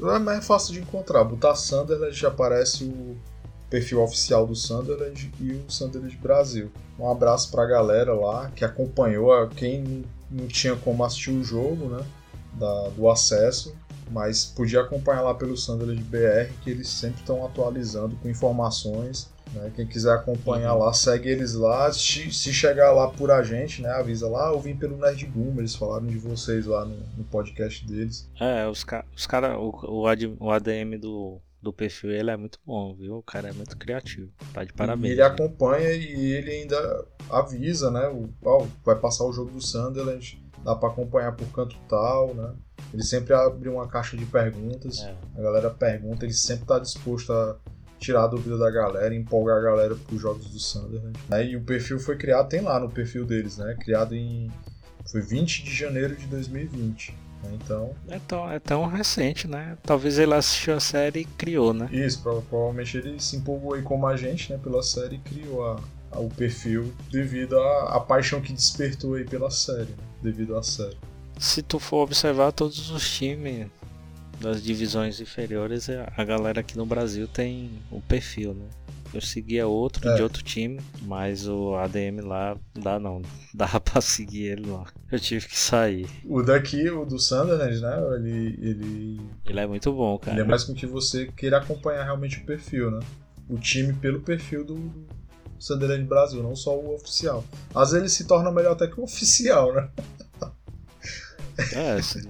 [0.00, 3.16] É mais fácil de encontrar, botar Sunderland já aparece o
[3.68, 6.70] perfil oficial do Sunderland e o Sunderland Brasil.
[6.96, 12.04] Um abraço pra galera lá que acompanhou, quem não tinha como assistir o jogo, né,
[12.54, 13.74] da, do acesso,
[14.12, 19.30] mas podia acompanhar lá pelo Sunderland BR, que eles sempre estão atualizando com informações.
[19.52, 19.72] Né?
[19.74, 20.80] Quem quiser acompanhar uhum.
[20.80, 21.92] lá, segue eles lá.
[21.92, 23.90] Se, chegar lá por a gente, né?
[23.90, 27.86] avisa lá, eu vim pelo Nerd Boom, eles falaram de vocês lá no, no podcast
[27.86, 28.28] deles.
[28.40, 30.06] É, os, ca os caras, o,
[30.40, 33.16] o, ADM do, do perfil ele é muito bom, viu?
[33.16, 34.30] O cara é muito criativo.
[34.52, 35.10] Tá de parabéns.
[35.10, 38.08] E ele acompanha e ele ainda avisa, né?
[38.08, 38.28] O,
[38.84, 42.52] vai passar o jogo do Sunderland, dá para acompanhar por canto tal, né?
[42.92, 45.14] Ele sempre abre uma caixa de perguntas, é.
[45.36, 47.56] a galera pergunta, ele sempre está disposto a
[48.02, 51.18] tirar a dúvida da galera, empolgar a galera para os jogos do Sunderland.
[51.28, 51.46] Né?
[51.46, 53.76] E o perfil foi criado, tem lá no perfil deles, né?
[53.80, 54.50] Criado em.
[55.10, 57.12] Foi 20 de janeiro de 2020.
[57.42, 57.50] Né?
[57.54, 57.94] Então.
[58.08, 59.78] É tão, é tão recente, né?
[59.82, 61.88] Talvez ele assistiu a série e criou, né?
[61.92, 64.58] Isso, provavelmente ele se empolgou aí como a gente, né?
[64.62, 69.50] Pela série e criou a, a, o perfil devido à paixão que despertou aí pela
[69.50, 70.11] série, né?
[70.22, 70.96] Devido à série
[71.38, 73.66] se tu for observar todos os times
[74.40, 78.66] das divisões inferiores, a galera aqui no Brasil tem o um perfil, né?
[79.12, 80.14] Eu seguia outro é.
[80.14, 83.20] de outro time, mas o ADM lá dá não.
[83.52, 84.86] Dá pra seguir ele lá.
[85.10, 86.08] Eu tive que sair.
[86.24, 87.98] O daqui, o do Sunderland, né?
[88.14, 89.20] Ele, ele.
[89.44, 90.34] Ele é muito bom, cara.
[90.34, 93.00] Ele é mais com que você queira acompanhar realmente o perfil, né?
[93.50, 94.90] O time pelo perfil do
[95.62, 97.44] Sunderland Brasil, não só o oficial.
[97.72, 99.88] Às vezes ele se torna melhor até que o oficial, né?
[101.72, 102.20] É, assim,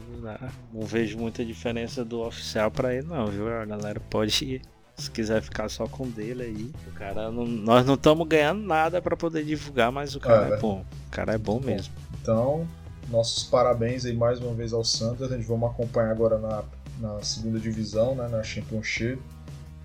[0.72, 3.48] não vejo muita diferença do oficial pra ele, não, viu?
[3.48, 4.62] A galera pode ir.
[4.96, 9.00] Se quiser ficar só com dele aí, o cara não, nós não estamos ganhando nada
[9.00, 10.84] para poder divulgar, mas o cara é, é bom.
[11.06, 11.94] O cara é bom mesmo.
[12.20, 12.68] Então,
[13.08, 15.32] nossos parabéns aí mais uma vez ao Santos.
[15.32, 16.64] A gente vamos acompanhar agora na,
[17.00, 19.18] na segunda divisão, né, na Championship.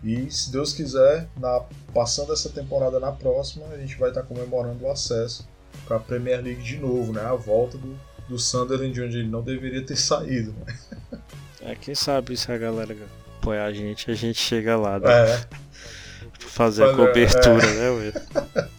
[0.04, 1.62] E se Deus quiser, na,
[1.94, 5.48] passando essa temporada na próxima, a gente vai estar comemorando o acesso
[5.86, 7.22] para a Premier League de novo, né?
[7.22, 7.98] A volta do,
[8.30, 10.54] do Sunderland de onde ele não deveria ter saído.
[10.66, 11.20] Né?
[11.62, 12.96] É, quem sabe se a galera
[13.40, 15.00] apoiar a gente, a gente chega lá.
[15.00, 15.10] Né?
[15.12, 15.48] É.
[16.40, 17.74] Fazer a cobertura, é.
[17.74, 18.68] né, Will?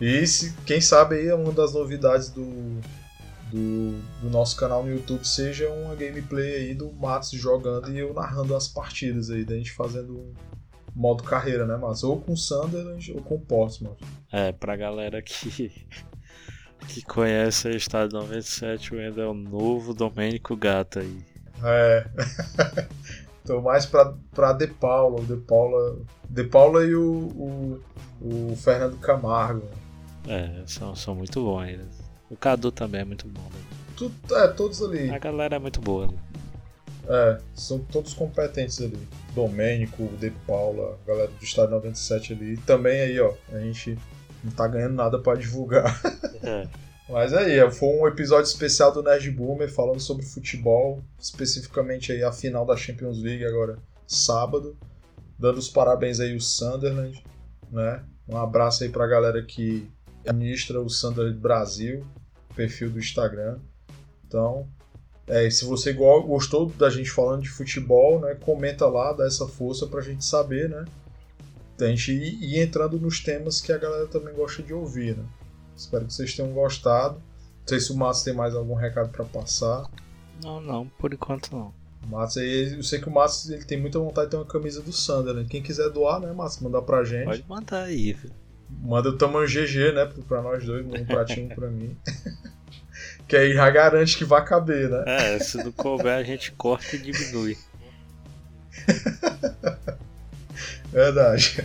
[0.00, 2.80] E se, quem sabe aí uma das novidades do,
[3.54, 8.12] do, do, nosso canal no YouTube seja uma gameplay aí do Matos jogando e eu
[8.12, 10.34] narrando as partidas aí, da gente fazendo
[10.94, 12.02] modo carreira, né, Matos?
[12.02, 13.96] Ou com Sunderland ou com Portsmouth.
[14.32, 15.72] É, pra galera que
[16.88, 21.24] que conhece a Estado 97, o Endo é o novo Domênico Gata aí.
[21.62, 22.06] É.
[23.46, 25.98] Tô mais pra, pra De Paula, De Paula.
[26.28, 27.80] De Paula e o, o,
[28.20, 29.68] o Fernando Camargo.
[30.26, 31.93] É, são, são muito bons eles.
[32.34, 33.42] O Cadu também é muito bom.
[33.42, 33.60] Né?
[33.96, 35.08] Tu, é, todos ali.
[35.08, 36.08] A galera é muito boa.
[36.08, 36.18] Né?
[37.08, 38.98] É, são todos competentes ali.
[39.32, 42.54] Domênico, De Paula, a galera do Estado 97 ali.
[42.54, 43.96] E também aí, ó, a gente
[44.42, 46.00] não tá ganhando nada para divulgar.
[46.46, 46.68] É.
[47.08, 52.30] Mas aí, foi um episódio especial do Nerd Boomer falando sobre futebol, especificamente aí a
[52.30, 54.76] final da Champions League agora sábado.
[55.38, 57.24] Dando os parabéns aí o Sunderland,
[57.70, 58.04] né?
[58.28, 59.90] Um abraço aí pra galera que
[60.26, 62.06] administra o Sunderland Brasil,
[62.54, 63.58] perfil do Instagram.
[64.26, 64.68] Então,
[65.26, 69.86] é, se você gostou da gente falando de futebol, né, comenta lá, dá essa força
[69.86, 70.84] pra gente saber, né?
[71.80, 75.24] a gente ir, ir, entrando nos temas que a galera também gosta de ouvir, né?
[75.76, 77.16] Espero que vocês tenham gostado.
[77.16, 79.90] Não sei se o Márcio tem mais algum recado para passar.
[80.42, 81.74] Não, não, por enquanto não.
[82.06, 84.92] Massa, eu sei que o Márcio ele tem muita vontade de ter uma camisa do
[84.92, 85.46] Sander, né?
[85.48, 86.62] Quem quiser doar, né, Márcio?
[86.62, 87.24] Mandar pra gente.
[87.24, 88.30] Pode mandar aí, viu?
[88.68, 90.10] Manda o tamanho GG, né?
[90.28, 91.96] Pra nós dois, um pratinho pra mim.
[93.26, 95.04] que aí já garante que vai caber, né?
[95.06, 97.56] É, se não couber a gente corta e diminui.
[100.92, 101.64] Verdade.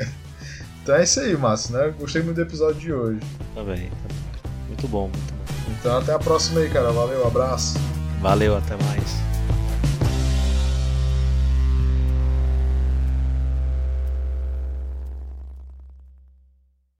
[0.81, 1.93] Então é isso aí, Márcio, né?
[1.99, 3.19] Gostei muito do episódio de hoje.
[3.53, 5.73] Também, tá muito bom, muito bom.
[5.79, 6.91] Então até a próxima aí, cara.
[6.91, 7.77] Valeu, abraço.
[8.21, 9.28] Valeu, até mais.